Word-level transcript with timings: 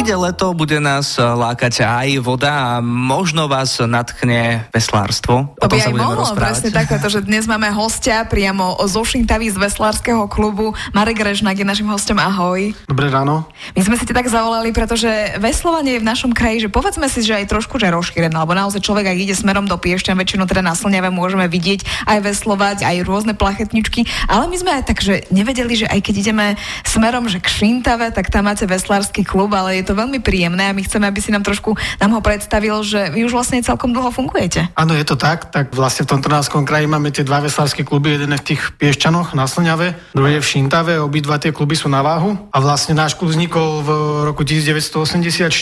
Ide 0.00 0.16
leto, 0.16 0.56
bude 0.56 0.80
nás 0.80 1.20
lákať 1.20 1.84
aj 1.84 2.24
voda 2.24 2.48
a 2.48 2.72
možno 2.80 3.52
vás 3.52 3.76
natchne 3.84 4.64
veslárstvo. 4.72 5.52
To 5.60 5.68
by 5.68 5.76
aj 5.76 5.92
mohlo, 5.92 6.24
presne 6.32 6.72
tak, 6.72 6.88
pretože 6.88 7.20
dnes 7.20 7.44
máme 7.44 7.68
hostia 7.68 8.24
priamo 8.24 8.80
zo 8.88 9.04
Šintavy 9.04 9.52
z 9.52 9.60
veslárskeho 9.60 10.24
klubu. 10.24 10.72
Marek 10.96 11.20
Režnak 11.20 11.60
je 11.60 11.68
našim 11.68 11.84
hostom, 11.92 12.16
ahoj. 12.16 12.72
Dobré 12.88 13.12
ráno. 13.12 13.44
My 13.76 13.84
sme 13.84 14.00
si 14.00 14.08
ti 14.08 14.16
tak 14.16 14.24
zavolali, 14.24 14.72
pretože 14.72 15.36
veslovanie 15.36 16.00
je 16.00 16.02
v 16.02 16.08
našom 16.08 16.32
kraji, 16.32 16.64
že 16.64 16.72
povedzme 16.72 17.04
si, 17.12 17.20
že 17.20 17.36
aj 17.36 17.52
trošku 17.52 17.76
že 17.76 17.92
rozšírené, 17.92 18.32
alebo 18.32 18.56
naozaj 18.56 18.80
človek, 18.80 19.04
ak 19.04 19.20
ide 19.20 19.36
smerom 19.36 19.68
do 19.68 19.76
Piešťan, 19.76 20.16
väčšinou 20.16 20.48
teda 20.48 20.64
na 20.64 20.72
Slňave 20.72 21.12
môžeme 21.12 21.44
vidieť 21.44 22.08
aj 22.08 22.24
veslovať, 22.24 22.88
aj 22.88 23.04
rôzne 23.04 23.36
plachetničky, 23.36 24.08
ale 24.32 24.48
my 24.48 24.56
sme 24.56 24.80
aj 24.80 24.96
tak, 24.96 25.04
že 25.04 25.28
nevedeli, 25.28 25.84
že 25.84 25.92
aj 25.92 26.00
keď 26.00 26.14
ideme 26.24 26.46
smerom 26.88 27.28
že 27.28 27.36
k 27.36 27.52
Šintave, 27.52 28.08
tak 28.16 28.32
tam 28.32 28.48
máte 28.48 28.64
veslársky 28.64 29.28
klub, 29.28 29.52
ale 29.52 29.76
je 29.76 29.89
to 29.89 29.89
veľmi 29.92 30.22
príjemné 30.22 30.70
a 30.70 30.76
my 30.76 30.82
chceme, 30.84 31.06
aby 31.06 31.20
si 31.20 31.34
nám 31.34 31.44
trošku 31.44 31.76
nám 32.00 32.16
ho 32.16 32.20
predstavil, 32.24 32.80
že 32.80 33.12
vy 33.12 33.26
už 33.28 33.34
vlastne 33.34 33.60
celkom 33.60 33.92
dlho 33.92 34.08
fungujete. 34.10 34.72
Áno, 34.74 34.96
je 34.96 35.04
to 35.04 35.16
tak. 35.18 35.52
Tak 35.52 35.76
vlastne 35.76 36.06
v 36.06 36.16
tom 36.16 36.20
Trnavskom 36.24 36.64
kraji 36.64 36.86
máme 36.88 37.12
tie 37.12 37.26
dva 37.26 37.44
veslárske 37.44 37.84
kluby, 37.84 38.16
jeden 38.16 38.32
je 38.34 38.40
v 38.40 38.48
tých 38.54 38.62
Piešťanoch 38.78 39.36
na 39.36 39.44
Slňave, 39.44 39.96
druhý 40.16 40.38
je 40.38 40.44
v 40.44 40.50
Šintave, 40.50 40.96
obidva 41.00 41.36
tie 41.36 41.52
kluby 41.52 41.76
sú 41.76 41.92
na 41.92 42.00
váhu. 42.00 42.36
A 42.50 42.58
vlastne 42.62 42.96
náš 42.96 43.16
klub 43.16 43.32
vznikol 43.32 43.84
v 43.84 43.90
roku 44.26 44.42
1984, 44.42 45.52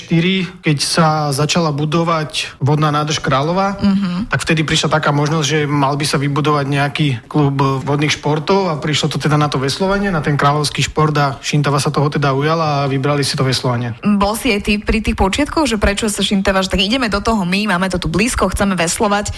keď 0.62 0.78
sa 0.78 1.30
začala 1.34 1.74
budovať 1.74 2.58
vodná 2.62 2.88
nádrž 2.94 3.20
Králova, 3.20 3.76
uh-huh. 3.76 4.30
tak 4.30 4.42
vtedy 4.46 4.64
prišla 4.64 4.88
taká 5.00 5.10
možnosť, 5.12 5.46
že 5.46 5.58
mal 5.68 5.94
by 5.98 6.06
sa 6.06 6.16
vybudovať 6.16 6.66
nejaký 6.66 7.08
klub 7.28 7.58
vodných 7.84 8.14
športov 8.14 8.72
a 8.72 8.80
prišlo 8.80 9.12
to 9.12 9.18
teda 9.20 9.36
na 9.36 9.50
to 9.50 9.60
veslovanie, 9.60 10.08
na 10.08 10.24
ten 10.24 10.38
kráľovský 10.38 10.86
šport 10.86 11.14
a 11.18 11.36
Šintava 11.42 11.78
sa 11.82 11.92
toho 11.92 12.08
teda 12.08 12.32
ujala 12.32 12.84
a 12.84 12.88
vybrali 12.90 13.22
si 13.22 13.36
to 13.36 13.44
veslovanie. 13.44 13.94
Bol 14.18 14.34
si 14.34 14.50
aj 14.50 14.66
ty 14.66 14.72
pri 14.82 14.98
tých 14.98 15.14
počiatkoch, 15.14 15.70
že 15.70 15.78
prečo 15.78 16.10
sa 16.10 16.26
Šintevaš, 16.26 16.66
tak 16.66 16.82
ideme 16.82 17.06
do 17.06 17.22
toho 17.22 17.46
my, 17.46 17.70
máme 17.70 17.86
to 17.86 18.02
tu 18.02 18.10
blízko, 18.10 18.50
chceme 18.50 18.74
veslovať. 18.74 19.30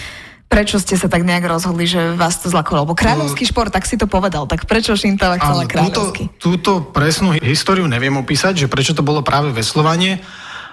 Prečo 0.51 0.83
ste 0.83 0.99
sa 0.99 1.07
tak 1.07 1.23
nejak 1.23 1.47
rozhodli, 1.47 1.87
že 1.87 2.19
vás 2.19 2.43
to 2.43 2.51
zlakolo? 2.51 2.83
Lebo 2.83 2.99
kráľovský 2.99 3.47
šport, 3.47 3.71
tak 3.71 3.87
si 3.87 3.95
to 3.95 4.11
povedal. 4.11 4.51
Tak 4.51 4.67
prečo 4.67 4.99
Šintava 4.99 5.39
chcela 5.39 5.63
kráľovský? 5.69 6.27
Túto, 6.43 6.83
túto 6.83 6.91
presnú 6.91 7.39
históriu 7.39 7.87
neviem 7.87 8.17
opísať, 8.19 8.67
že 8.67 8.67
prečo 8.67 8.91
to 8.91 9.07
bolo 9.07 9.23
práve 9.23 9.55
veslovanie 9.55 10.19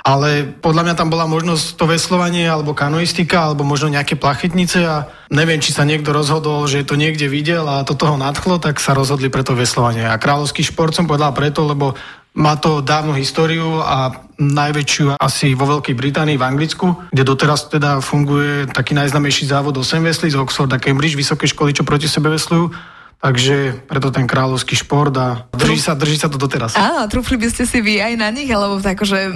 ale 0.08 0.48
podľa 0.48 0.88
mňa 0.88 0.96
tam 0.96 1.12
bola 1.12 1.28
možnosť 1.28 1.76
to 1.76 1.84
veslovanie 1.84 2.48
alebo 2.48 2.72
kanoistika 2.72 3.52
alebo 3.52 3.68
možno 3.68 3.92
nejaké 3.92 4.16
plachetnice 4.16 4.80
a 4.88 5.12
neviem, 5.28 5.60
či 5.60 5.76
sa 5.76 5.84
niekto 5.84 6.16
rozhodol, 6.16 6.64
že 6.64 6.88
to 6.88 6.96
niekde 6.96 7.28
videl 7.28 7.68
a 7.68 7.84
to 7.84 7.92
toho 7.92 8.16
nadchlo, 8.16 8.56
tak 8.64 8.80
sa 8.80 8.96
rozhodli 8.96 9.28
pre 9.28 9.44
to 9.44 9.52
veslovanie. 9.52 10.08
A 10.08 10.16
kráľovský 10.16 10.64
šport 10.64 10.96
som 10.96 11.12
povedal 11.12 11.36
preto, 11.36 11.68
lebo 11.68 12.00
má 12.38 12.54
to 12.56 12.86
dávnu 12.86 13.18
históriu 13.18 13.82
a 13.82 14.14
najväčšiu 14.38 15.18
asi 15.18 15.58
vo 15.58 15.66
Veľkej 15.66 15.98
Británii, 15.98 16.38
v 16.38 16.46
Anglicku, 16.46 17.10
kde 17.10 17.26
doteraz 17.26 17.66
teda 17.66 17.98
funguje 17.98 18.70
taký 18.70 18.94
najznamejší 18.94 19.50
závod 19.50 19.74
8 19.82 20.06
veslí 20.06 20.30
z 20.30 20.38
Oxford 20.38 20.70
a 20.70 20.78
Cambridge, 20.78 21.18
vysoké 21.18 21.50
školy, 21.50 21.74
čo 21.74 21.82
proti 21.82 22.06
sebe 22.06 22.30
veslujú 22.30 22.70
Takže 23.18 23.74
preto 23.90 24.14
ten 24.14 24.30
kráľovský 24.30 24.78
šport 24.78 25.10
a 25.18 25.50
drží 25.50 25.82
sa, 25.82 25.98
drží 25.98 26.22
sa 26.22 26.30
to 26.30 26.38
doteraz. 26.38 26.78
Áno, 26.78 27.10
trúfli 27.10 27.34
by 27.42 27.50
ste 27.50 27.66
si 27.66 27.82
vy 27.82 27.98
aj 27.98 28.14
na 28.14 28.30
nich, 28.30 28.46
alebo 28.46 28.78
tak, 28.78 29.02
že 29.02 29.34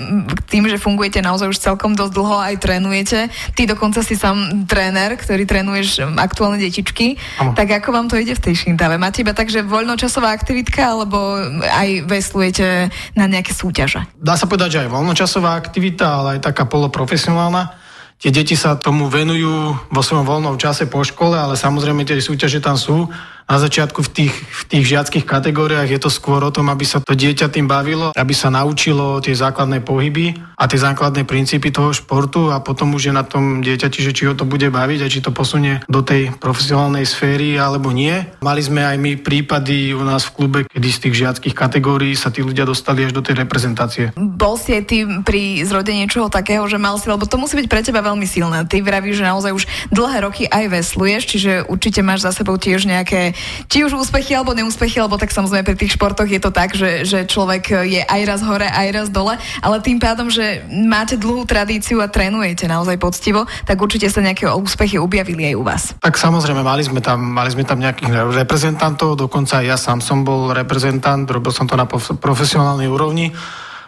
tým, 0.54 0.70
že 0.70 0.78
fungujete 0.78 1.18
naozaj 1.18 1.50
už 1.50 1.58
celkom 1.58 1.98
dosť 1.98 2.14
dlho, 2.14 2.38
aj 2.46 2.62
trénujete. 2.62 3.34
Ty 3.58 3.62
dokonca 3.74 4.06
si 4.06 4.14
sám 4.14 4.70
tréner, 4.70 5.18
ktorý 5.18 5.50
trénuješ 5.50 5.98
aktuálne 6.14 6.62
detičky. 6.62 7.18
Ano. 7.42 7.58
Tak 7.58 7.82
ako 7.82 7.90
vám 7.90 8.06
to 8.06 8.22
ide 8.22 8.38
v 8.38 8.54
tej 8.54 8.70
šintave? 8.70 9.02
Máte 9.02 9.26
iba 9.26 9.34
tak, 9.34 9.50
že 9.50 9.66
voľnočasová 9.66 10.30
aktivitka, 10.30 10.86
alebo 10.86 11.42
aj 11.66 12.06
veslujete 12.06 12.94
na 13.18 13.26
nejaké 13.26 13.50
súťaže? 13.50 14.06
Dá 14.14 14.38
sa 14.38 14.46
povedať, 14.46 14.78
že 14.78 14.82
aj 14.86 14.94
voľnočasová 14.94 15.58
aktivita, 15.58 16.22
ale 16.22 16.28
aj 16.38 16.54
taká 16.54 16.70
poloprofesionálna. 16.70 17.82
Tie 18.22 18.30
deti 18.30 18.54
sa 18.54 18.78
tomu 18.78 19.10
venujú 19.10 19.74
vo 19.90 20.02
svojom 20.06 20.30
voľnom 20.30 20.62
čase 20.62 20.86
po 20.86 21.02
škole, 21.02 21.34
ale 21.34 21.58
samozrejme 21.58 22.06
tie 22.06 22.22
súťaže 22.22 22.62
tam 22.62 22.78
sú 22.78 23.10
na 23.52 23.60
začiatku 23.60 24.00
v 24.00 24.10
tých, 24.16 24.34
v 24.34 24.64
tých 24.72 24.86
žiackých 24.96 25.28
kategóriách 25.28 25.92
je 25.92 26.00
to 26.00 26.08
skôr 26.08 26.40
o 26.40 26.56
tom, 26.56 26.72
aby 26.72 26.88
sa 26.88 27.04
to 27.04 27.12
dieťa 27.12 27.52
tým 27.52 27.68
bavilo, 27.68 28.16
aby 28.16 28.32
sa 28.32 28.48
naučilo 28.48 29.20
tie 29.20 29.36
základné 29.36 29.84
pohyby 29.84 30.40
a 30.56 30.72
tie 30.72 30.80
základné 30.80 31.28
princípy 31.28 31.68
toho 31.68 31.92
športu 31.92 32.48
a 32.48 32.64
potom 32.64 32.96
už 32.96 33.12
je 33.12 33.14
na 33.14 33.28
tom 33.28 33.60
dieťati, 33.60 34.00
že 34.00 34.16
či 34.16 34.32
ho 34.32 34.34
to 34.40 34.48
bude 34.48 34.72
baviť 34.72 35.00
a 35.04 35.12
či 35.12 35.20
to 35.20 35.36
posunie 35.36 35.84
do 35.92 36.00
tej 36.00 36.32
profesionálnej 36.40 37.04
sféry 37.04 37.60
alebo 37.60 37.92
nie. 37.92 38.24
Mali 38.40 38.64
sme 38.64 38.88
aj 38.88 38.96
my 38.96 39.12
prípady 39.20 39.92
u 39.92 40.06
nás 40.08 40.24
v 40.32 40.34
klube, 40.40 40.60
kedy 40.64 40.88
z 40.88 41.02
tých 41.04 41.16
žiackých 41.28 41.56
kategórií 41.58 42.16
sa 42.16 42.32
tí 42.32 42.40
ľudia 42.40 42.64
dostali 42.64 43.04
až 43.04 43.12
do 43.12 43.20
tej 43.20 43.36
reprezentácie. 43.36 44.16
Bol 44.16 44.56
si 44.56 44.72
aj 44.80 44.84
ty 44.88 45.04
pri 45.28 45.68
zrode 45.68 45.92
niečoho 45.92 46.32
takého, 46.32 46.64
že 46.72 46.80
mal 46.80 46.96
si, 46.96 47.12
lebo 47.12 47.28
to 47.28 47.36
musí 47.36 47.60
byť 47.60 47.68
pre 47.68 47.84
teba 47.84 48.00
veľmi 48.00 48.24
silné. 48.24 48.64
Ty 48.64 48.80
vravíš, 48.80 49.20
že 49.20 49.28
naozaj 49.28 49.52
už 49.52 49.64
dlhé 49.92 50.18
roky 50.24 50.44
aj 50.48 50.72
vesluješ, 50.72 51.22
čiže 51.28 51.52
určite 51.68 52.00
máš 52.00 52.24
za 52.24 52.32
sebou 52.32 52.56
tiež 52.56 52.88
nejaké 52.88 53.34
či 53.68 53.84
už 53.86 53.96
úspechy 53.96 54.36
alebo 54.36 54.56
neúspechy, 54.58 55.00
lebo 55.00 55.16
tak 55.16 55.32
samozrejme 55.32 55.64
pri 55.64 55.78
tých 55.78 55.96
športoch 55.96 56.28
je 56.28 56.42
to 56.42 56.52
tak, 56.52 56.74
že, 56.74 57.04
že 57.08 57.26
človek 57.28 57.86
je 57.88 58.02
aj 58.04 58.22
raz 58.28 58.42
hore, 58.44 58.68
aj 58.68 58.88
raz 58.92 59.08
dole, 59.08 59.38
ale 59.62 59.78
tým 59.84 60.02
pádom, 60.02 60.28
že 60.32 60.66
máte 60.70 61.16
dlhú 61.20 61.46
tradíciu 61.46 62.02
a 62.02 62.10
trénujete 62.10 62.66
naozaj 62.66 62.98
poctivo, 62.98 63.46
tak 63.66 63.78
určite 63.78 64.08
sa 64.10 64.24
nejaké 64.24 64.50
úspechy 64.50 64.98
objavili 64.98 65.52
aj 65.52 65.56
u 65.56 65.64
vás. 65.64 65.84
Tak 66.00 66.16
samozrejme, 66.18 66.62
mali 66.64 66.84
sme 66.84 67.00
tam, 67.04 67.20
mali 67.22 67.50
sme 67.52 67.68
tam 67.68 67.80
nejakých 67.80 68.34
reprezentantov, 68.34 69.20
dokonca 69.20 69.62
aj 69.62 69.66
ja 69.66 69.78
sám 69.78 70.00
som 70.02 70.26
bol 70.26 70.56
reprezentant, 70.56 71.28
robil 71.30 71.54
som 71.54 71.70
to 71.70 71.76
na 71.78 71.86
profesionálnej 72.18 72.90
úrovni, 72.90 73.34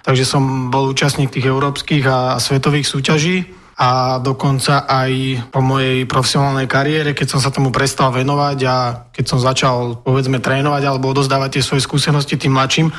takže 0.04 0.28
som 0.28 0.70
bol 0.70 0.92
účastník 0.92 1.32
tých 1.32 1.48
európskych 1.48 2.04
a 2.06 2.38
svetových 2.38 2.88
súťaží 2.88 3.63
a 3.74 4.22
dokonca 4.22 4.86
aj 4.86 5.12
po 5.50 5.58
mojej 5.58 6.06
profesionálnej 6.06 6.70
kariére, 6.70 7.18
keď 7.18 7.38
som 7.38 7.40
sa 7.42 7.50
tomu 7.50 7.74
prestal 7.74 8.14
venovať 8.14 8.60
a 8.70 8.76
keď 9.10 9.26
som 9.26 9.40
začal 9.42 10.06
povedzme 10.06 10.38
trénovať 10.38 10.84
alebo 10.86 11.10
odozdávať 11.10 11.58
tie 11.58 11.64
svoje 11.66 11.82
skúsenosti 11.82 12.38
tým 12.38 12.54
mladším, 12.54 12.94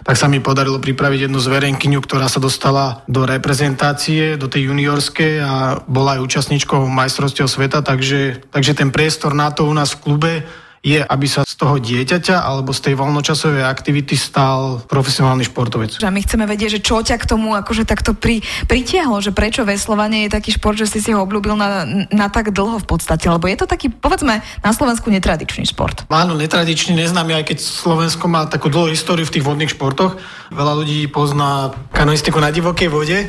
tak 0.00 0.16
sa 0.16 0.30
mi 0.32 0.40
podarilo 0.40 0.80
pripraviť 0.80 1.28
jednu 1.28 1.36
zverenkyňu, 1.42 2.00
ktorá 2.00 2.24
sa 2.30 2.40
dostala 2.40 3.04
do 3.04 3.28
reprezentácie, 3.28 4.40
do 4.40 4.48
tej 4.48 4.72
juniorskej 4.72 5.34
a 5.44 5.54
bola 5.84 6.16
aj 6.16 6.24
účastníčkou 6.24 6.88
majstrovstiev 6.88 7.50
sveta, 7.50 7.84
takže, 7.84 8.48
takže 8.48 8.72
ten 8.72 8.88
priestor 8.94 9.36
na 9.36 9.52
to 9.52 9.68
u 9.68 9.74
nás 9.76 9.92
v 9.92 10.00
klube 10.00 10.32
je, 10.80 10.96
aby 10.96 11.26
sa 11.28 11.44
z 11.44 11.54
toho 11.60 11.76
dieťaťa 11.76 12.40
alebo 12.40 12.72
z 12.72 12.88
tej 12.88 12.94
voľnočasovej 12.96 13.68
aktivity 13.68 14.16
stal 14.16 14.80
profesionálny 14.88 15.44
športovec. 15.44 16.00
A 16.00 16.08
my 16.08 16.24
chceme 16.24 16.48
vedieť, 16.48 16.80
že 16.80 16.84
čo 16.84 17.04
ťa 17.04 17.20
k 17.20 17.28
tomu 17.28 17.52
akože 17.52 17.84
takto 17.84 18.16
pri, 18.16 18.40
pritiahlo, 18.64 19.20
že 19.20 19.36
prečo 19.36 19.68
veslovanie 19.68 20.24
je 20.24 20.32
taký 20.32 20.56
šport, 20.56 20.80
že 20.80 20.88
si 20.88 21.04
si 21.04 21.12
ho 21.12 21.20
obľúbil 21.20 21.52
na, 21.52 21.84
na 22.08 22.32
tak 22.32 22.56
dlho 22.56 22.80
v 22.80 22.86
podstate, 22.88 23.28
lebo 23.28 23.44
je 23.44 23.60
to 23.60 23.68
taký, 23.68 23.92
povedzme, 23.92 24.40
na 24.40 24.70
Slovensku 24.72 25.12
netradičný 25.12 25.68
šport. 25.68 26.08
Áno, 26.08 26.32
netradičný, 26.32 26.96
neznámy, 26.96 27.36
aj 27.36 27.44
keď 27.52 27.58
Slovensko 27.60 28.24
má 28.32 28.48
takú 28.48 28.72
dlhú 28.72 28.88
históriu 28.88 29.28
v 29.28 29.36
tých 29.36 29.44
vodných 29.44 29.76
športoch. 29.76 30.16
Veľa 30.48 30.72
ľudí 30.80 31.04
pozná 31.12 31.76
kanoistiku 31.92 32.40
na 32.40 32.48
divokej 32.48 32.88
vode, 32.88 33.28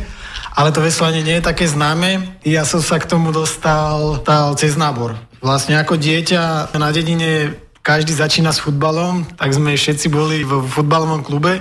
ale 0.55 0.71
to 0.71 0.79
veslovanie 0.79 1.19
nie 1.19 1.43
je 1.43 1.47
také 1.51 1.67
známe. 1.67 2.39
Ja 2.47 2.63
som 2.63 2.79
sa 2.79 2.95
k 2.95 3.11
tomu 3.11 3.35
dostal, 3.35 4.23
dostal 4.23 4.55
cez 4.55 4.79
nábor. 4.79 5.30
Vlastne 5.41 5.73
ako 5.81 5.97
dieťa 5.97 6.69
na 6.77 6.93
dedine 6.93 7.57
každý 7.81 8.13
začína 8.13 8.53
s 8.53 8.61
futbalom, 8.61 9.25
tak 9.41 9.49
sme 9.57 9.73
všetci 9.73 10.07
boli 10.13 10.45
v 10.45 10.61
futbalovom 10.69 11.25
klube 11.25 11.57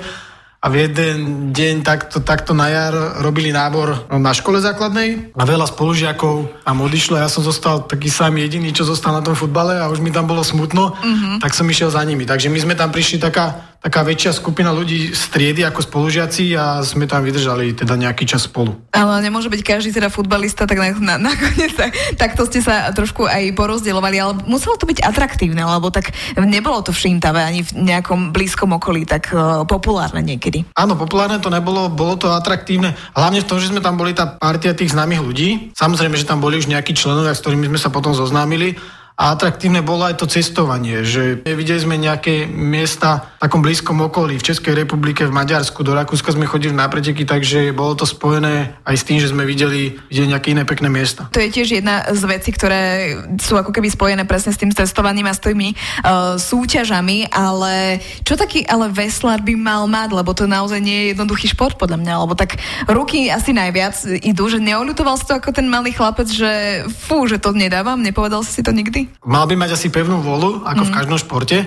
a 0.61 0.67
v 0.69 0.85
jeden 0.85 1.17
deň 1.57 1.81
takto, 1.81 2.21
takto 2.21 2.53
na 2.53 2.69
jar 2.69 2.93
robili 3.25 3.49
nábor 3.49 4.05
na 4.13 4.33
škole 4.37 4.61
základnej 4.61 5.33
a 5.33 5.43
veľa 5.49 5.65
spolužiakov 5.73 6.69
tam 6.69 6.85
odišlo. 6.85 7.17
Ja 7.17 7.33
som 7.33 7.41
zostal 7.41 7.89
taký 7.89 8.13
sám 8.13 8.37
jediný, 8.37 8.69
čo 8.77 8.85
zostal 8.85 9.17
na 9.17 9.25
tom 9.25 9.33
futbale 9.33 9.81
a 9.81 9.89
už 9.89 10.05
mi 10.05 10.13
tam 10.13 10.29
bolo 10.29 10.45
smutno, 10.45 10.93
mm-hmm. 10.93 11.41
tak 11.41 11.57
som 11.57 11.65
išiel 11.65 11.89
za 11.89 12.05
nimi. 12.05 12.29
Takže 12.29 12.53
my 12.53 12.61
sme 12.61 12.75
tam 12.77 12.93
prišli 12.93 13.17
taká 13.17 13.71
taká 13.81 14.05
väčšia 14.05 14.37
skupina 14.37 14.77
ľudí 14.77 15.17
z 15.17 15.23
triedy 15.33 15.65
ako 15.65 15.81
spolužiaci 15.81 16.53
a 16.53 16.85
sme 16.85 17.09
tam 17.09 17.25
vydržali 17.25 17.73
teda 17.73 17.97
nejaký 17.97 18.29
čas 18.29 18.45
spolu. 18.45 18.77
Ale 18.93 19.25
nemôže 19.25 19.49
byť 19.49 19.63
každý 19.65 19.91
teda 19.97 20.13
futbalista, 20.13 20.69
tak 20.69 20.77
na, 20.77 20.93
na, 21.01 21.15
nakoniec 21.33 21.73
tak, 21.73 21.97
takto 22.21 22.45
ste 22.45 22.61
sa 22.61 22.93
trošku 22.93 23.25
aj 23.25 23.57
porozdielovali, 23.57 24.21
ale 24.21 24.37
muselo 24.45 24.77
to 24.77 24.85
byť 24.85 25.01
atraktívne, 25.01 25.65
lebo 25.65 25.89
tak 25.89 26.13
nebolo 26.37 26.85
to 26.85 26.93
v 26.93 27.01
Šintave 27.09 27.41
ani 27.41 27.65
v 27.65 27.89
nejakom 27.89 28.37
blízkom 28.37 28.77
okolí 28.77 29.09
tak 29.09 29.33
uh, 29.33 29.65
populárne 29.65 30.21
niekedy. 30.21 30.50
Áno, 30.75 30.99
populárne 30.99 31.39
to 31.39 31.49
nebolo, 31.49 31.87
bolo 31.87 32.19
to 32.19 32.35
atraktívne, 32.35 32.99
hlavne 33.15 33.41
v 33.43 33.49
tom, 33.49 33.63
že 33.63 33.71
sme 33.71 33.79
tam 33.79 33.95
boli 33.95 34.11
tá 34.13 34.27
partia 34.27 34.75
tých 34.75 34.93
známych 34.93 35.23
ľudí. 35.23 35.49
Samozrejme, 35.79 36.19
že 36.19 36.27
tam 36.27 36.43
boli 36.43 36.59
už 36.59 36.67
nejakí 36.67 36.93
členovia, 36.93 37.33
s 37.33 37.43
ktorými 37.43 37.71
sme 37.71 37.79
sa 37.79 37.95
potom 37.95 38.11
zoznámili, 38.11 38.75
A 39.21 39.37
atraktívne 39.37 39.85
bolo 39.85 40.09
aj 40.09 40.17
to 40.17 40.25
cestovanie, 40.25 41.05
že 41.05 41.45
videli 41.45 41.77
sme 41.77 42.01
nejaké 42.01 42.49
miesta 42.49 43.37
v 43.37 43.45
takom 43.45 43.61
blízkom 43.61 44.01
okolí, 44.09 44.41
v 44.41 44.49
Českej 44.49 44.73
republike, 44.73 45.29
v 45.29 45.37
Maďarsku, 45.37 45.85
do 45.85 45.93
Rakúska 45.93 46.33
sme 46.33 46.49
chodili 46.49 46.73
na 46.73 46.89
preteky, 46.89 47.29
takže 47.29 47.77
bolo 47.77 47.93
to 48.01 48.09
spojené 48.09 48.81
aj 48.81 48.97
s 48.97 49.05
tým, 49.05 49.21
že 49.21 49.29
sme 49.29 49.45
videli, 49.45 50.01
videli 50.09 50.33
nejaké 50.33 50.57
iné 50.57 50.65
pekné 50.65 50.89
miesta. 50.89 51.29
To 51.37 51.37
je 51.37 51.53
tiež 51.53 51.69
jedna 51.69 52.09
z 52.09 52.23
vecí, 52.25 52.49
ktoré 52.49 53.13
sú 53.37 53.61
ako 53.61 53.77
keby 53.77 53.93
spojené 53.93 54.25
presne 54.25 54.57
s 54.57 54.61
tým 54.61 54.73
cestovaním 54.73 55.29
a 55.29 55.37
s 55.37 55.45
tými 55.45 55.77
uh, 55.77 56.41
súťažami, 56.41 57.29
ale 57.29 58.01
čo 58.25 58.41
taký 58.41 58.65
ale 58.65 58.89
veslár 58.89 59.45
by 59.45 59.53
mal 59.53 59.85
mať, 59.85 60.17
lebo 60.17 60.33
to 60.33 60.49
naozaj 60.49 60.81
nie 60.81 60.97
je 60.97 61.09
jednoduchý 61.13 61.53
šport 61.53 61.77
podľa 61.77 62.01
mňa, 62.01 62.25
lebo 62.25 62.33
tak 62.33 62.57
ruky 62.89 63.29
asi 63.29 63.53
najviac 63.53 64.01
idú, 64.25 64.49
že 64.49 64.65
neolutoval 64.65 65.21
si 65.21 65.29
to 65.29 65.37
ako 65.37 65.53
ten 65.53 65.69
malý 65.69 65.93
chlapec, 65.93 66.33
že 66.33 66.89
fú, 66.89 67.29
že 67.29 67.37
to 67.37 67.53
nedávam, 67.53 68.01
nepovedal 68.01 68.41
si 68.41 68.65
to 68.65 68.73
nikdy? 68.73 69.10
Mal 69.25 69.45
by 69.47 69.55
mať 69.57 69.77
asi 69.77 69.89
pevnú 69.93 70.21
volu, 70.25 70.65
ako 70.65 70.83
mm. 70.83 70.89
v 70.89 70.91
mhm. 70.91 70.97
každom 70.97 71.19
športe, 71.21 71.59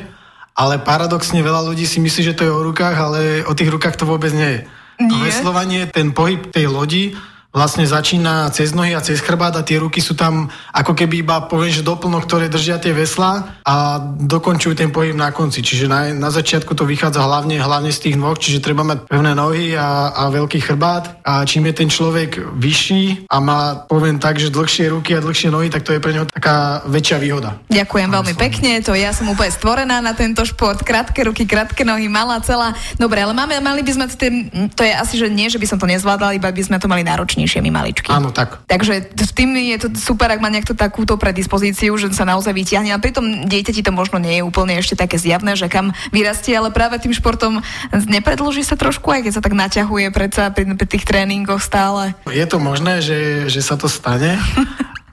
ale 0.54 0.78
paradoxne 0.82 1.42
veľa 1.42 1.66
ľudí 1.66 1.86
si 1.90 1.98
myslí, 1.98 2.22
že 2.34 2.38
to 2.38 2.46
je 2.46 2.54
o 2.54 2.62
rukách, 2.62 2.94
ale 2.94 3.20
o 3.46 3.54
tých 3.58 3.74
rukách 3.74 3.98
to 3.98 4.06
vôbec 4.06 4.30
nie 4.34 4.62
je. 4.62 4.62
Nie? 5.02 5.26
Veslovanie, 5.26 5.90
ten 5.90 6.14
pohyb 6.14 6.54
tej 6.54 6.70
lodi 6.70 7.18
vlastne 7.54 7.86
začína 7.86 8.50
cez 8.50 8.74
nohy 8.74 8.98
a 8.98 9.06
cez 9.06 9.22
chrbát 9.22 9.54
a 9.54 9.62
tie 9.62 9.78
ruky 9.78 10.02
sú 10.02 10.18
tam 10.18 10.50
ako 10.74 10.98
keby 10.98 11.22
iba 11.22 11.46
poviem, 11.46 11.70
že 11.70 11.86
doplnok, 11.86 12.26
ktoré 12.26 12.50
držia 12.50 12.82
tie 12.82 12.98
veslá 12.98 13.62
a 13.62 14.02
dokončujú 14.18 14.74
ten 14.74 14.90
pohyb 14.90 15.14
na 15.14 15.30
konci. 15.30 15.62
Čiže 15.62 15.86
na, 15.86 16.10
na 16.18 16.34
začiatku 16.34 16.74
to 16.74 16.90
vychádza 16.90 17.22
hlavne, 17.22 17.62
hlavne 17.62 17.94
z 17.94 18.10
tých 18.10 18.16
nôh, 18.18 18.34
čiže 18.34 18.66
treba 18.66 18.82
mať 18.82 19.06
pevné 19.06 19.38
nohy 19.38 19.78
a, 19.78 20.10
a 20.18 20.34
veľký 20.34 20.66
chrbát 20.66 21.22
a 21.22 21.46
čím 21.46 21.70
je 21.70 21.78
ten 21.78 21.90
človek 21.94 22.42
vyšší 22.58 23.30
a 23.30 23.38
má, 23.38 23.86
poviem 23.86 24.18
tak, 24.18 24.42
že 24.42 24.50
dlhšie 24.50 24.90
ruky 24.90 25.14
a 25.14 25.22
dlhšie 25.22 25.54
nohy, 25.54 25.70
tak 25.70 25.86
to 25.86 25.94
je 25.94 26.02
pre 26.02 26.10
neho 26.10 26.26
taká 26.26 26.82
väčšia 26.90 27.22
výhoda. 27.22 27.62
Ďakujem 27.70 28.10
veľmi 28.10 28.34
pekne, 28.34 28.82
to 28.82 28.98
ja 28.98 29.14
som 29.14 29.30
úplne 29.30 29.54
stvorená 29.54 30.02
na 30.02 30.18
tento 30.18 30.42
šport, 30.42 30.82
krátke 30.82 31.22
ruky, 31.22 31.46
krátke 31.46 31.86
nohy, 31.86 32.10
malá 32.10 32.42
celá. 32.42 32.74
Dobre, 32.98 33.22
ale 33.22 33.38
máme, 33.38 33.62
mali 33.62 33.86
by 33.86 33.92
sme 33.94 34.06
to, 34.10 34.26
to 34.74 34.82
je 34.82 34.94
asi, 34.98 35.22
že 35.22 35.30
nie, 35.30 35.54
že 35.54 35.62
by 35.62 35.70
som 35.70 35.78
to 35.78 35.86
nezvládala, 35.86 36.34
iba 36.34 36.50
by 36.50 36.64
sme 36.66 36.82
to 36.82 36.90
mali 36.90 37.06
náročne 37.06 37.43
najkrásnejšie, 37.44 37.60
my 37.60 37.72
maličky. 37.72 38.10
Áno, 38.10 38.32
tak. 38.32 38.64
Takže 38.66 39.12
v 39.12 39.34
tým 39.36 39.50
je 39.76 39.78
to 39.84 39.88
super, 40.00 40.32
ak 40.32 40.40
má 40.40 40.48
nejakú 40.48 40.74
takúto 40.74 41.20
predispozíciu, 41.20 41.92
že 42.00 42.16
sa 42.16 42.24
naozaj 42.24 42.56
vyťahne. 42.56 42.96
A 42.96 43.04
pritom 43.04 43.46
dieťati 43.46 43.84
to 43.84 43.92
možno 43.92 44.18
nie 44.24 44.40
je 44.40 44.44
úplne 44.48 44.80
ešte 44.80 44.96
také 44.96 45.20
zjavné, 45.20 45.60
že 45.60 45.68
kam 45.68 45.92
vyrastie, 46.16 46.56
ale 46.56 46.72
práve 46.72 47.00
tým 47.04 47.12
športom 47.12 47.60
nepredlží 47.92 48.64
sa 48.64 48.80
trošku, 48.80 49.12
aj 49.12 49.28
keď 49.28 49.32
sa 49.36 49.44
tak 49.44 49.54
naťahuje 49.54 50.08
predsa 50.16 50.50
pri, 50.56 50.74
pri 50.74 50.88
tých 50.88 51.04
tréningoch 51.04 51.60
stále. 51.60 52.16
Je 52.32 52.46
to 52.48 52.58
možné, 52.58 53.04
že, 53.04 53.52
že 53.52 53.60
sa 53.60 53.76
to 53.76 53.92
stane. 53.92 54.40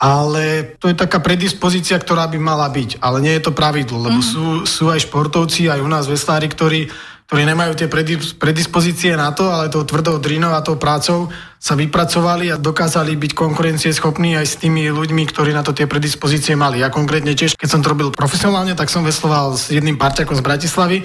ale 0.00 0.76
to 0.80 0.88
je 0.88 0.96
taká 0.96 1.20
predispozícia, 1.20 2.00
ktorá 2.00 2.24
by 2.32 2.40
mala 2.40 2.64
byť. 2.72 3.04
Ale 3.04 3.20
nie 3.20 3.36
je 3.36 3.44
to 3.44 3.52
pravidlo, 3.52 4.08
lebo 4.08 4.24
mm-hmm. 4.24 4.64
sú, 4.64 4.64
sú 4.64 4.84
aj 4.88 5.04
športovci, 5.04 5.68
aj 5.68 5.84
u 5.84 5.88
nás 5.92 6.08
veslári, 6.08 6.48
ktorí 6.48 6.88
ktorí 7.30 7.46
nemajú 7.46 7.78
tie 7.78 7.86
predispozície 8.34 9.14
na 9.14 9.30
to, 9.30 9.54
ale 9.54 9.70
tou 9.70 9.86
tvrdou 9.86 10.18
drinou 10.18 10.50
a 10.50 10.66
tou 10.66 10.74
prácou 10.74 11.30
sa 11.62 11.78
vypracovali 11.78 12.50
a 12.50 12.58
dokázali 12.58 13.14
byť 13.14 13.38
konkurencieschopní 13.38 14.34
aj 14.34 14.46
s 14.50 14.58
tými 14.58 14.90
ľuďmi, 14.90 15.30
ktorí 15.30 15.54
na 15.54 15.62
to 15.62 15.70
tie 15.70 15.86
predispozície 15.86 16.58
mali. 16.58 16.82
Ja 16.82 16.90
konkrétne 16.90 17.30
tiež, 17.38 17.54
keď 17.54 17.70
som 17.70 17.80
to 17.86 17.94
robil 17.94 18.10
profesionálne, 18.10 18.74
tak 18.74 18.90
som 18.90 19.06
vesloval 19.06 19.54
s 19.54 19.70
jedným 19.70 19.94
parťakom 19.94 20.34
z 20.34 20.42
Bratislavy 20.42 20.98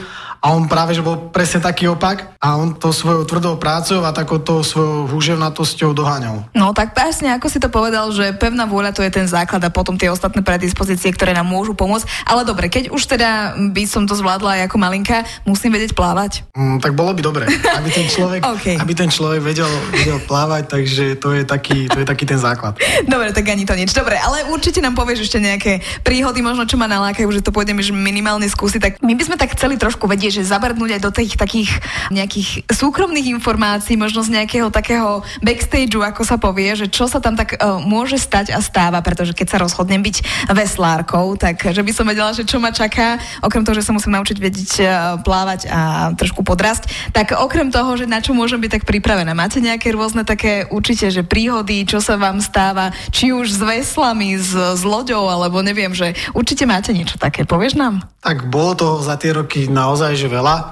a 0.45 0.53
on 0.53 0.69
práve, 0.69 0.94
že 0.94 1.01
bol 1.01 1.33
presne 1.33 1.57
taký 1.57 1.89
opak 1.89 2.38
a 2.38 2.53
on 2.53 2.77
to 2.77 2.94
svojou 2.94 3.25
tvrdou 3.25 3.57
prácou 3.57 4.06
a 4.06 4.13
takouto 4.13 4.62
svojou 4.62 5.09
húževnatosťou 5.09 5.97
doháňal. 5.97 6.53
No 6.53 6.69
tak 6.69 6.94
presne, 6.94 7.33
ako 7.33 7.50
si 7.50 7.57
to 7.57 7.74
povedal, 7.74 8.13
že 8.13 8.30
pevná 8.38 8.69
vôľa 8.69 8.94
to 8.94 9.01
je 9.01 9.09
ten 9.09 9.25
základ 9.25 9.57
a 9.65 9.74
potom 9.74 9.97
tie 9.97 10.13
ostatné 10.13 10.45
predispozície, 10.45 11.09
ktoré 11.18 11.33
nám 11.33 11.50
môžu 11.50 11.74
pomôcť. 11.74 12.30
Ale 12.30 12.45
dobre, 12.45 12.69
keď 12.69 12.94
už 12.94 13.09
teda 13.09 13.57
by 13.74 13.89
som 13.89 14.06
to 14.06 14.13
zvládla 14.13 14.62
aj 14.62 14.62
ako 14.69 14.77
malinka, 14.77 15.25
musím 15.50 15.74
vedieť 15.74 15.97
plávať. 15.97 16.45
Mm, 16.53 16.77
tak 16.77 16.94
bolo 16.94 17.18
by 17.18 17.25
dobre, 17.25 17.50
aby 17.50 17.89
ten 17.89 18.06
človek, 18.06 18.45
okay. 18.53 18.77
aby 18.77 18.94
ten 18.94 19.09
človek 19.09 19.41
vedel, 19.41 19.71
vedel 19.98 20.21
plávať, 20.30 20.69
takže 20.69 21.18
to 21.18 21.33
je, 21.33 21.41
taký, 21.41 21.89
to 21.89 21.98
je 21.98 22.06
taký 22.06 22.30
ten 22.30 22.38
základ. 22.38 22.77
Dobre, 23.09 23.33
tak 23.33 23.50
ani 23.50 23.65
to 23.65 23.74
nič. 23.74 23.98
Dobre, 23.98 24.21
ale 24.21 24.45
určite 24.53 24.77
nám 24.77 24.94
povieš 24.94 25.25
ešte 25.25 25.41
nejaké 25.41 25.81
príhody, 26.06 26.45
možno 26.45 26.69
čo 26.69 26.77
ma 26.77 26.86
nalákajú, 26.86 27.33
že 27.33 27.41
to 27.41 27.50
pôjdeme 27.50 27.81
minimálne 27.89 28.45
skúsiť. 28.45 28.77
Tak 28.77 28.94
my 29.01 29.18
by 29.18 29.24
sme 29.25 29.41
tak 29.41 29.57
chceli 29.57 29.81
trošku 29.81 30.06
vedieť, 30.06 30.34
že 30.35 30.43
zabrdnúť 30.43 30.99
aj 30.99 31.01
do 31.01 31.11
tých 31.15 31.39
takých 31.39 31.71
nejakých 32.11 32.67
súkromných 32.67 33.31
informácií, 33.39 33.95
možno 33.95 34.21
z 34.21 34.35
nejakého 34.35 34.67
takého 34.67 35.23
backstageu, 35.39 36.03
ako 36.03 36.21
sa 36.27 36.35
povie, 36.35 36.75
že 36.75 36.91
čo 36.91 37.07
sa 37.07 37.23
tam 37.23 37.39
tak 37.39 37.55
uh, 37.55 37.79
môže 37.79 38.19
stať 38.19 38.51
a 38.51 38.59
stáva, 38.59 38.99
pretože 38.99 39.31
keď 39.31 39.47
sa 39.55 39.61
rozhodnem 39.63 40.03
byť 40.03 40.49
veslárkou, 40.51 41.39
tak 41.39 41.63
že 41.63 41.81
by 41.81 41.91
som 41.95 42.05
vedela, 42.05 42.35
že 42.35 42.43
čo 42.43 42.59
ma 42.59 42.75
čaká, 42.75 43.17
okrem 43.39 43.63
toho, 43.63 43.79
že 43.79 43.85
sa 43.87 43.95
musím 43.95 44.19
naučiť 44.19 44.37
vedieť 44.37 44.71
uh, 44.83 44.87
plávať 45.23 45.71
a 45.71 46.11
trošku 46.13 46.43
podrasť, 46.43 47.15
tak 47.15 47.31
okrem 47.33 47.71
toho, 47.71 47.95
že 47.95 48.09
na 48.09 48.19
čo 48.19 48.35
môžem 48.35 48.59
byť 48.59 48.81
tak 48.81 48.83
pripravená. 48.83 49.31
Máte 49.31 49.63
nejaké 49.63 49.95
rôzne 49.95 50.27
také 50.27 50.67
určite, 50.67 51.07
že 51.13 51.23
príhody, 51.23 51.88
čo 51.88 52.03
sa 52.03 52.19
vám 52.19 52.43
stáva, 52.43 52.91
či 53.13 53.31
už 53.31 53.55
s 53.55 53.61
veslami, 53.61 54.35
s, 54.35 54.51
s 54.53 54.81
loďou, 54.83 55.29
alebo 55.29 55.63
neviem, 55.63 55.93
že 55.95 56.17
určite 56.35 56.67
máte 56.67 56.91
niečo 56.91 57.15
také. 57.15 57.47
Povieš 57.47 57.77
nám? 57.77 58.03
Tak 58.25 58.49
bolo 58.49 58.73
to 58.73 58.88
za 59.05 59.21
tie 59.21 59.38
roky 59.38 59.69
naozaj 59.69 60.17
že 60.17 60.25
veľa. 60.27 60.56
E, 60.56 60.63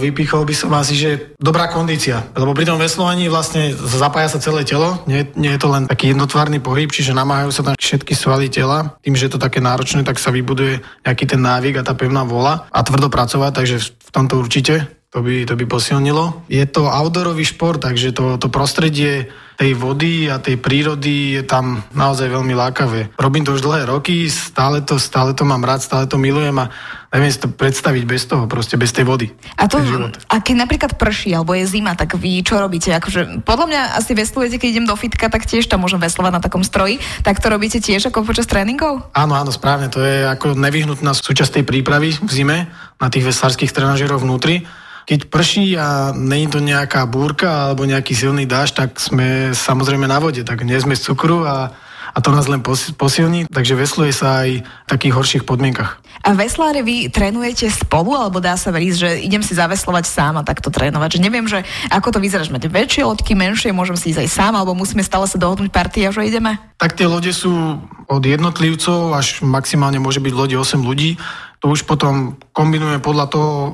vypichol 0.00 0.42
by 0.44 0.54
som 0.54 0.72
asi, 0.76 0.94
že 0.96 1.10
dobrá 1.38 1.70
kondícia. 1.70 2.26
Lebo 2.34 2.52
pri 2.52 2.68
tom 2.68 2.78
veslovaní 2.80 3.26
vlastne 3.30 3.72
zapája 3.74 4.36
sa 4.36 4.42
celé 4.42 4.66
telo. 4.66 5.02
Nie, 5.08 5.28
nie 5.38 5.54
je 5.54 5.60
to 5.60 5.68
len 5.70 5.84
taký 5.86 6.12
jednotvárny 6.12 6.58
pohyb, 6.58 6.90
čiže 6.90 7.16
namáhajú 7.16 7.50
sa 7.50 7.62
tam 7.62 7.74
všetky 7.78 8.12
svaly 8.12 8.50
tela. 8.50 8.98
Tým, 9.00 9.14
že 9.14 9.26
je 9.26 9.32
to 9.36 9.42
také 9.42 9.62
náročné, 9.62 10.02
tak 10.02 10.20
sa 10.20 10.34
vybuduje 10.34 10.82
nejaký 11.06 11.24
ten 11.26 11.40
návyk 11.40 11.80
a 11.80 11.86
tá 11.86 11.94
pevná 11.94 12.26
vola 12.26 12.66
a 12.70 12.80
tvrdo 12.82 13.08
pracovať, 13.08 13.52
takže 13.54 13.76
v 13.82 14.10
tomto 14.10 14.38
určite 14.38 14.96
to 15.16 15.24
by, 15.24 15.48
to 15.48 15.56
by 15.56 15.64
posilnilo. 15.64 16.44
Je 16.52 16.60
to 16.68 16.92
outdoorový 16.92 17.46
šport, 17.46 17.80
takže 17.80 18.12
to, 18.12 18.36
to 18.36 18.52
prostredie 18.52 19.32
tej 19.56 19.72
vody 19.72 20.28
a 20.28 20.36
tej 20.36 20.60
prírody 20.60 21.40
je 21.40 21.42
tam 21.42 21.80
naozaj 21.96 22.28
veľmi 22.28 22.52
lákavé. 22.52 23.16
Robím 23.16 23.42
to 23.42 23.56
už 23.56 23.64
dlhé 23.64 23.88
roky, 23.88 24.28
stále 24.28 24.84
to, 24.84 25.00
stále 25.00 25.32
to 25.32 25.48
mám 25.48 25.64
rád, 25.64 25.80
stále 25.80 26.04
to 26.04 26.20
milujem 26.20 26.52
a 26.60 26.68
neviem 27.16 27.32
si 27.32 27.40
to 27.40 27.48
predstaviť 27.48 28.04
bez 28.04 28.28
toho, 28.28 28.44
proste 28.44 28.76
bez 28.76 28.92
tej 28.92 29.08
vody. 29.08 29.32
A, 29.56 29.64
to, 29.64 29.80
a 30.28 30.36
keď 30.44 30.54
napríklad 30.68 30.92
prší 31.00 31.32
alebo 31.32 31.56
je 31.56 31.64
zima, 31.64 31.96
tak 31.96 32.20
vy 32.20 32.44
čo 32.44 32.60
robíte? 32.60 32.92
Akože, 32.92 33.40
podľa 33.48 33.66
mňa 33.72 33.80
asi 33.96 34.12
veslujete, 34.12 34.60
keď 34.60 34.68
idem 34.68 34.86
do 34.86 34.96
fitka, 34.96 35.32
tak 35.32 35.48
tiež 35.48 35.64
tam 35.64 35.80
môžem 35.80 35.98
veslovať 35.98 36.32
na 36.36 36.44
takom 36.44 36.60
stroji. 36.60 37.00
Tak 37.24 37.40
to 37.40 37.48
robíte 37.48 37.80
tiež 37.80 38.12
ako 38.12 38.28
počas 38.28 38.44
tréningov? 38.44 39.08
Áno, 39.16 39.32
áno, 39.32 39.48
správne. 39.48 39.88
To 39.88 40.04
je 40.04 40.28
ako 40.28 40.52
nevyhnutná 40.52 41.16
súčasť 41.16 41.60
tej 41.60 41.64
prípravy 41.64 42.12
v 42.20 42.30
zime 42.30 42.68
na 43.00 43.08
tých 43.08 43.24
veslárskych 43.24 43.72
trenažeroch 43.72 44.20
vnútri 44.20 44.68
keď 45.06 45.30
prší 45.30 45.78
a 45.78 46.10
není 46.10 46.50
to 46.50 46.58
nejaká 46.58 47.06
búrka 47.06 47.70
alebo 47.70 47.86
nejaký 47.86 48.12
silný 48.12 48.44
dáž, 48.44 48.74
tak 48.74 48.98
sme 48.98 49.54
samozrejme 49.54 50.10
na 50.10 50.18
vode, 50.18 50.42
tak 50.42 50.66
nie 50.66 50.76
sme 50.82 50.98
z 50.98 51.06
cukru 51.14 51.46
a 51.46 51.70
a 52.16 52.18
to 52.24 52.32
nás 52.32 52.48
len 52.48 52.64
posilní, 52.96 53.44
takže 53.52 53.76
vesluje 53.76 54.08
sa 54.08 54.48
aj 54.48 54.64
v 54.64 54.88
takých 54.88 55.12
horších 55.12 55.44
podmienkach. 55.44 56.00
A 56.24 56.32
vesláre 56.32 56.80
vy 56.80 57.12
trénujete 57.12 57.68
spolu, 57.68 58.16
alebo 58.16 58.40
dá 58.40 58.56
sa 58.56 58.72
veriť, 58.72 58.92
že 58.96 59.08
idem 59.20 59.44
si 59.44 59.52
zaveslovať 59.52 60.08
sám 60.08 60.40
a 60.40 60.46
takto 60.46 60.72
trénovať? 60.72 61.20
Že 61.20 61.24
neviem, 61.28 61.44
že 61.44 61.60
ako 61.92 62.16
to 62.16 62.18
vyzerá, 62.24 62.40
že 62.40 62.56
máte 62.56 62.72
väčšie 62.72 63.04
loďky, 63.04 63.36
menšie, 63.36 63.76
môžem 63.76 64.00
si 64.00 64.16
ísť 64.16 64.24
aj 64.24 64.30
sám, 64.32 64.52
alebo 64.56 64.72
musíme 64.72 65.04
stále 65.04 65.28
sa 65.28 65.36
dohodnúť 65.36 65.68
partia, 65.68 66.08
že 66.08 66.24
ideme? 66.24 66.56
Tak 66.80 66.96
tie 66.96 67.04
lode 67.04 67.30
sú 67.36 67.84
od 68.08 68.22
jednotlivcov 68.24 69.12
až 69.12 69.44
maximálne 69.44 70.00
môže 70.00 70.24
byť 70.24 70.32
lode 70.32 70.56
8 70.56 70.80
ľudí. 70.80 71.20
To 71.64 71.72
už 71.72 71.88
potom 71.88 72.36
kombinujeme 72.52 73.00
podľa 73.00 73.26
toho, 73.32 73.52
e, 73.52 73.68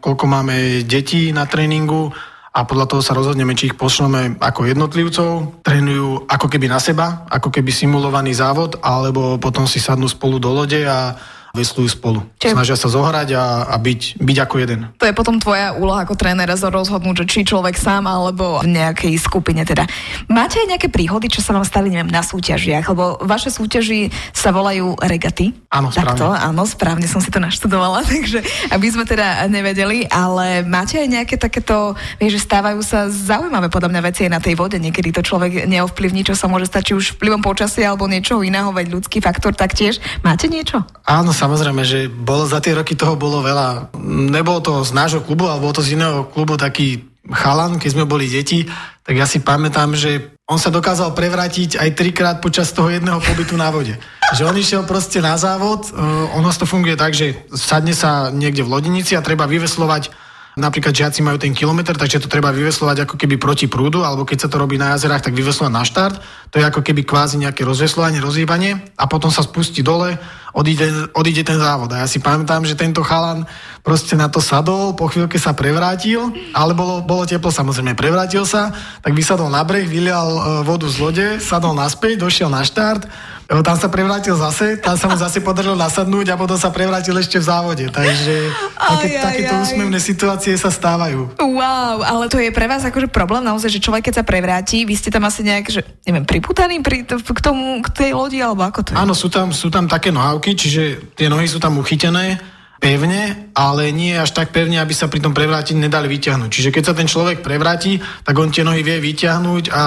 koľko 0.00 0.24
máme 0.24 0.86
detí 0.88 1.30
na 1.36 1.44
tréningu 1.44 2.08
a 2.56 2.64
podľa 2.64 2.88
toho 2.88 3.02
sa 3.04 3.12
rozhodneme, 3.12 3.52
či 3.52 3.68
ich 3.68 3.76
pošleme 3.76 4.40
ako 4.40 4.64
jednotlivcov, 4.64 5.60
trénujú 5.60 6.24
ako 6.24 6.46
keby 6.48 6.72
na 6.72 6.80
seba, 6.80 7.28
ako 7.28 7.52
keby 7.52 7.68
simulovaný 7.68 8.32
závod, 8.32 8.80
alebo 8.80 9.36
potom 9.36 9.68
si 9.68 9.76
sadnú 9.76 10.08
spolu 10.08 10.40
do 10.40 10.48
lode 10.56 10.80
a 10.88 11.12
veslujú 11.56 11.88
spolu. 11.88 12.20
Čiže... 12.36 12.52
Snažia 12.52 12.76
sa 12.76 12.92
zohrať 12.92 13.28
a, 13.32 13.72
a 13.72 13.76
byť, 13.80 14.20
byť 14.20 14.38
ako 14.44 14.54
jeden. 14.60 14.80
To 15.00 15.08
je 15.08 15.16
potom 15.16 15.40
tvoja 15.40 15.72
úloha 15.72 16.04
ako 16.04 16.12
trénera 16.14 16.52
rozhodnúť, 16.52 17.24
že 17.24 17.26
či 17.26 17.40
človek 17.48 17.80
sám 17.80 18.04
alebo 18.04 18.60
v 18.60 18.76
nejakej 18.76 19.16
skupine 19.16 19.64
teda. 19.64 19.88
Máte 20.28 20.60
aj 20.60 20.76
nejaké 20.76 20.88
príhody, 20.92 21.32
čo 21.32 21.40
sa 21.40 21.56
vám 21.56 21.64
stali, 21.64 21.88
neviem, 21.88 22.12
na 22.12 22.20
súťažiach? 22.20 22.84
Lebo 22.92 23.22
vaše 23.24 23.48
súťaži 23.48 24.12
sa 24.34 24.52
volajú 24.52 24.98
regaty. 25.00 25.56
Áno, 25.72 25.88
správne. 25.88 26.18
Takto, 26.18 26.26
áno, 26.34 26.62
správne 26.66 27.06
som 27.08 27.22
si 27.22 27.30
to 27.32 27.40
naštudovala, 27.40 28.02
takže 28.10 28.42
aby 28.74 28.86
sme 28.90 29.08
teda 29.08 29.46
nevedeli, 29.48 30.04
ale 30.10 30.66
máte 30.66 30.98
aj 30.98 31.08
nejaké 31.08 31.36
takéto, 31.38 31.94
vieš, 32.18 32.42
že 32.42 32.46
stávajú 32.50 32.80
sa 32.82 33.06
zaujímavé 33.08 33.70
podľa 33.70 33.90
mňa 33.94 34.02
veci 34.04 34.20
aj 34.26 34.32
na 34.32 34.40
tej 34.42 34.58
vode. 34.58 34.76
Niekedy 34.76 35.14
to 35.14 35.22
človek 35.22 35.70
neovplyvní, 35.70 36.26
čo 36.26 36.34
sa 36.34 36.50
môže 36.50 36.66
stať, 36.66 36.92
či 36.92 36.96
už 36.98 37.04
vplyvom 37.16 37.40
počasia 37.40 37.92
alebo 37.92 38.10
niečo 38.10 38.42
iného, 38.42 38.74
veď 38.74 38.98
ľudský 38.98 39.22
faktor 39.22 39.54
taktiež. 39.54 40.02
Máte 40.26 40.50
niečo? 40.50 40.82
Áno, 41.06 41.30
samozrejme, 41.46 41.82
že 41.86 42.10
bolo, 42.10 42.50
za 42.50 42.58
tie 42.58 42.74
roky 42.74 42.98
toho 42.98 43.14
bolo 43.14 43.38
veľa. 43.38 43.94
Nebolo 44.34 44.58
to 44.58 44.82
z 44.82 44.90
nášho 44.90 45.22
klubu, 45.22 45.46
ale 45.46 45.62
bolo 45.62 45.78
to 45.78 45.86
z 45.86 45.94
iného 45.94 46.26
klubu 46.26 46.58
taký 46.58 47.06
chalan, 47.30 47.78
keď 47.78 47.90
sme 47.94 48.04
boli 48.06 48.26
deti, 48.26 48.66
tak 49.06 49.14
ja 49.14 49.26
si 49.26 49.38
pamätám, 49.38 49.94
že 49.94 50.34
on 50.50 50.58
sa 50.58 50.74
dokázal 50.74 51.14
prevrátiť 51.14 51.78
aj 51.78 51.94
trikrát 51.94 52.36
počas 52.42 52.74
toho 52.74 52.90
jedného 52.90 53.22
pobytu 53.22 53.54
na 53.54 53.70
vode. 53.70 53.94
Že 54.34 54.46
on 54.50 54.58
išiel 54.58 54.82
proste 54.82 55.22
na 55.22 55.38
závod, 55.38 55.90
uh, 55.90 56.34
ono 56.34 56.50
to 56.50 56.66
funguje 56.66 56.98
tak, 56.98 57.14
že 57.14 57.46
sadne 57.54 57.94
sa 57.94 58.34
niekde 58.34 58.66
v 58.66 58.70
lodinici 58.78 59.14
a 59.14 59.22
treba 59.22 59.46
vyveslovať 59.46 60.26
Napríklad 60.56 60.96
žiaci 60.96 61.20
majú 61.20 61.36
ten 61.36 61.52
kilometr, 61.52 62.00
takže 62.00 62.16
to 62.16 62.32
treba 62.32 62.48
vyveslovať 62.48 63.04
ako 63.04 63.20
keby 63.20 63.36
proti 63.36 63.68
prúdu, 63.68 64.08
alebo 64.08 64.24
keď 64.24 64.38
sa 64.40 64.48
to 64.48 64.56
robí 64.56 64.80
na 64.80 64.96
jazerách, 64.96 65.28
tak 65.28 65.36
vyveslovať 65.36 65.68
na 65.68 65.84
štart. 65.84 66.16
To 66.48 66.56
je 66.56 66.64
ako 66.64 66.80
keby 66.80 67.04
kvázi 67.04 67.36
nejaké 67.36 67.60
rozveslovanie, 67.60 68.24
rozhýbanie 68.24 68.80
a 68.96 69.04
potom 69.04 69.28
sa 69.28 69.44
spustí 69.44 69.84
dole, 69.84 70.16
odíde, 70.56 71.12
odíde 71.12 71.44
ten 71.44 71.60
závod. 71.60 71.92
A 71.92 72.02
ja 72.02 72.08
si 72.08 72.16
pamätám, 72.16 72.64
že 72.64 72.72
tento 72.72 73.04
chalan 73.04 73.44
proste 73.84 74.16
na 74.16 74.32
to 74.32 74.40
sadol, 74.40 74.96
po 74.96 75.12
chvíľke 75.12 75.36
sa 75.36 75.52
prevrátil, 75.52 76.32
ale 76.56 76.72
bolo, 76.72 77.04
bolo 77.04 77.28
teplo 77.28 77.52
samozrejme, 77.52 77.92
prevrátil 77.92 78.48
sa, 78.48 78.72
tak 79.04 79.12
vysadol 79.12 79.52
na 79.52 79.60
breh, 79.62 79.84
vylial 79.84 80.26
e, 80.26 80.40
vodu 80.64 80.88
z 80.88 80.96
lode, 80.96 81.26
sadol 81.44 81.76
naspäť, 81.76 82.24
došiel 82.24 82.48
na 82.48 82.64
štart, 82.64 83.04
tam 83.46 83.76
sa 83.78 83.86
prevrátil 83.86 84.34
zase, 84.34 84.74
tam 84.82 84.98
sa 84.98 85.06
mu 85.06 85.14
zase 85.14 85.38
podarilo 85.38 85.78
nasadnúť 85.78 86.34
a 86.34 86.36
potom 86.36 86.58
sa 86.58 86.74
prevrátil 86.74 87.14
ešte 87.14 87.38
v 87.38 87.46
závode. 87.46 87.86
Takže 87.86 88.34
také, 88.74 89.06
aj, 89.06 89.18
aj, 89.18 89.22
takéto 89.22 89.54
aj. 89.54 89.62
úsmevné 89.62 89.98
situácie 90.02 90.54
sa 90.58 90.70
stávajú. 90.74 91.38
Wow, 91.38 92.02
ale 92.02 92.26
to 92.26 92.42
je 92.42 92.50
pre 92.50 92.66
vás 92.66 92.82
akože 92.82 93.06
problém 93.06 93.46
naozaj, 93.46 93.70
že 93.70 93.78
človek 93.78 94.10
keď 94.10 94.14
sa 94.18 94.24
prevráti, 94.26 94.82
vy 94.82 94.94
ste 94.98 95.14
tam 95.14 95.22
asi 95.30 95.46
nejak, 95.46 95.66
že 95.70 95.80
neviem, 96.02 96.26
priputaní 96.26 96.82
pri, 96.82 97.06
k 97.06 97.40
tomu, 97.40 97.78
k 97.86 97.88
tej 97.94 98.10
lodi, 98.18 98.42
alebo 98.42 98.66
ako 98.66 98.82
to 98.82 98.90
je? 98.92 98.96
Áno, 98.98 99.14
sú 99.14 99.30
tam, 99.30 99.54
sú 99.54 99.70
tam 99.70 99.86
také 99.86 100.10
nohavky, 100.10 100.58
čiže 100.58 101.14
tie 101.14 101.30
nohy 101.30 101.46
sú 101.46 101.62
tam 101.62 101.78
uchytené 101.78 102.55
pevne, 102.76 103.50
ale 103.56 103.88
nie 103.92 104.12
až 104.12 104.36
tak 104.36 104.52
pevne, 104.52 104.76
aby 104.80 104.92
sa 104.92 105.08
pri 105.08 105.24
tom 105.24 105.32
prevrátení 105.32 105.80
nedali 105.80 106.06
vyťahnuť. 106.12 106.50
Čiže 106.52 106.70
keď 106.72 106.82
sa 106.84 106.94
ten 106.94 107.08
človek 107.08 107.40
prevráti, 107.40 107.98
tak 108.22 108.36
on 108.36 108.52
tie 108.52 108.62
nohy 108.62 108.84
vie 108.84 109.00
vyťahnuť 109.00 109.64
a 109.72 109.82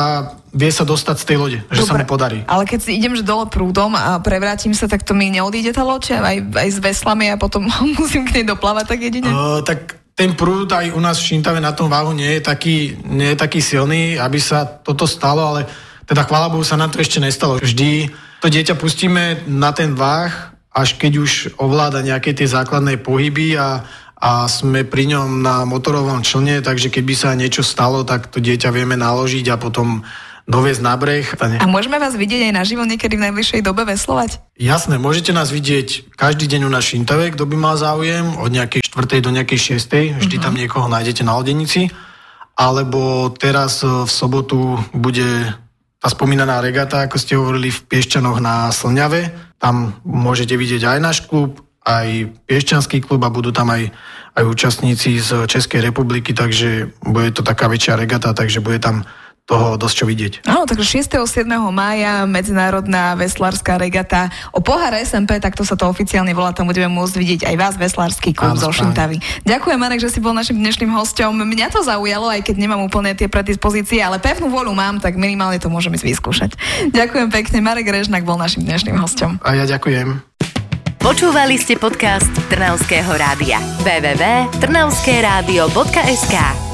vie 0.50 0.72
sa 0.74 0.82
dostať 0.82 1.16
z 1.22 1.26
tej 1.26 1.38
lode, 1.38 1.60
že 1.70 1.86
Dobre, 1.86 1.90
sa 1.90 1.94
mu 2.02 2.06
podarí. 2.10 2.40
Ale 2.50 2.66
keď 2.66 2.80
si 2.82 2.98
idem 2.98 3.14
že 3.14 3.22
dole 3.22 3.46
prúdom 3.46 3.94
a 3.94 4.18
prevrátim 4.18 4.74
sa, 4.74 4.90
tak 4.90 5.06
to 5.06 5.14
mi 5.14 5.30
neodíde 5.30 5.70
tá 5.70 5.86
loď 5.86 6.18
aj, 6.18 6.38
aj 6.58 6.70
s 6.74 6.80
veslami 6.82 7.30
a 7.30 7.38
potom 7.38 7.70
musím 8.00 8.26
k 8.26 8.42
nej 8.42 8.46
doplávať 8.50 8.86
tak 8.90 9.00
jedine? 9.06 9.30
Uh, 9.30 9.62
tak 9.62 10.02
ten 10.18 10.36
prúd 10.36 10.68
aj 10.74 10.92
u 10.92 11.00
nás 11.00 11.22
v 11.22 11.32
Šintave 11.32 11.64
na 11.64 11.72
tom 11.72 11.88
váhu 11.88 12.12
nie 12.12 12.28
je 12.38 12.42
taký, 12.44 12.98
nie 13.08 13.32
je 13.32 13.38
taký 13.40 13.64
silný, 13.64 14.20
aby 14.20 14.36
sa 14.42 14.68
toto 14.68 15.08
stalo, 15.08 15.56
ale 15.56 15.70
teda 16.04 16.26
chvála 16.28 16.52
Bohu 16.52 16.66
sa 16.66 16.76
nám 16.76 16.92
to 16.92 17.00
ešte 17.00 17.22
nestalo. 17.22 17.62
Vždy 17.62 18.12
to 18.44 18.52
dieťa 18.52 18.76
pustíme 18.76 19.46
na 19.48 19.72
ten 19.72 19.96
váh 19.96 20.59
až 20.70 20.96
keď 21.02 21.14
už 21.20 21.32
ovláda 21.58 22.06
nejaké 22.06 22.34
tie 22.38 22.46
základné 22.46 23.02
pohyby 23.02 23.58
a, 23.58 23.84
a 24.20 24.46
sme 24.46 24.86
pri 24.86 25.18
ňom 25.18 25.42
na 25.42 25.66
motorovom 25.66 26.22
člne, 26.22 26.62
takže 26.62 26.94
keby 26.94 27.14
sa 27.18 27.34
niečo 27.34 27.66
stalo, 27.66 28.06
tak 28.06 28.30
to 28.30 28.38
dieťa 28.38 28.70
vieme 28.70 28.94
naložiť 28.94 29.46
a 29.50 29.58
potom 29.58 30.06
doviezť 30.50 30.82
na 30.82 30.98
breh. 30.98 31.26
A 31.62 31.70
môžeme 31.70 32.02
vás 32.02 32.18
vidieť 32.18 32.50
aj 32.50 32.54
naživo 32.58 32.82
niekedy 32.82 33.22
v 33.22 33.30
najbližšej 33.30 33.62
dobe 33.62 33.86
veslovať? 33.86 34.42
Jasné, 34.58 34.98
môžete 34.98 35.30
nás 35.30 35.54
vidieť 35.54 36.18
každý 36.18 36.50
deň 36.50 36.66
u 36.66 36.72
nás 36.74 36.90
Šintave, 36.90 37.30
kto 37.38 37.46
by 37.46 37.56
mal 37.56 37.78
záujem, 37.78 38.34
od 38.42 38.50
nejakej 38.50 38.82
4. 38.90 39.22
do 39.22 39.30
nejakej 39.30 39.78
6. 39.78 40.18
Vždy 40.18 40.36
uh-huh. 40.42 40.42
tam 40.42 40.58
niekoho 40.58 40.90
nájdete 40.90 41.22
na 41.22 41.38
Odenici. 41.38 41.94
Alebo 42.60 43.32
teraz 43.32 43.86
e, 43.86 43.88
v 43.88 44.12
sobotu 44.12 44.82
bude 44.92 45.54
tá 46.00 46.08
spomínaná 46.08 46.64
regata, 46.64 47.04
ako 47.04 47.18
ste 47.20 47.36
hovorili, 47.36 47.68
v 47.76 47.84
Piešťanoch 47.92 48.40
na 48.40 48.72
Slňave. 48.72 49.36
Tam 49.60 50.00
môžete 50.08 50.56
vidieť 50.56 50.88
aj 50.88 51.00
náš 51.04 51.18
klub, 51.28 51.60
aj 51.84 52.32
Piešťanský 52.48 53.04
klub 53.04 53.20
a 53.28 53.34
budú 53.34 53.52
tam 53.52 53.68
aj, 53.76 53.92
aj 54.40 54.44
účastníci 54.48 55.20
z 55.20 55.44
Českej 55.52 55.84
republiky, 55.84 56.32
takže 56.32 56.96
bude 57.04 57.36
to 57.36 57.44
taká 57.44 57.68
väčšia 57.68 58.00
regata, 58.00 58.32
takže 58.32 58.64
bude 58.64 58.80
tam 58.80 59.04
toho 59.50 59.82
dosť 59.82 59.96
čo 59.98 60.06
vidieť. 60.06 60.46
Áno, 60.46 60.70
takže 60.70 61.02
6. 61.02 61.26
7. 61.26 61.50
mája 61.74 62.30
Medzinárodná 62.30 63.18
veslárska 63.18 63.82
regata 63.82 64.30
o 64.54 64.62
pohár 64.62 64.94
SMP, 65.02 65.42
takto 65.42 65.66
sa 65.66 65.74
to 65.74 65.90
oficiálne 65.90 66.38
volá, 66.38 66.54
tam 66.54 66.70
budeme 66.70 66.94
môcť 66.94 67.18
vidieť 67.18 67.50
aj 67.50 67.58
vás, 67.58 67.74
veslársky 67.74 68.38
klub 68.38 68.62
zo 68.62 68.70
Šintavy. 68.70 69.18
Ďakujem, 69.50 69.82
Marek, 69.82 70.06
že 70.06 70.14
si 70.14 70.22
bol 70.22 70.38
našim 70.38 70.62
dnešným 70.62 70.94
hostom. 70.94 71.34
Mňa 71.34 71.74
to 71.74 71.82
zaujalo, 71.82 72.30
aj 72.30 72.46
keď 72.46 72.62
nemám 72.62 72.86
úplne 72.86 73.18
tie 73.18 73.26
predispozície, 73.26 74.06
ale 74.06 74.22
pevnú 74.22 74.54
voľu 74.54 74.78
mám, 74.78 75.02
tak 75.02 75.18
minimálne 75.18 75.58
to 75.58 75.74
môžeme 75.74 75.98
vyskúšať. 75.98 76.54
Ďakujem 76.94 77.34
pekne, 77.34 77.66
Marek 77.66 77.90
Režnak 77.90 78.22
bol 78.22 78.38
našim 78.38 78.62
dnešným 78.62 79.02
hostom. 79.02 79.42
A 79.42 79.58
ja 79.58 79.66
ďakujem. 79.66 80.30
Počúvali 81.00 81.56
ste 81.58 81.80
podcast 81.80 82.28
Trnavského 82.52 83.18
rádia. 83.18 83.58
www.trnavskeradio.sk 83.82 86.69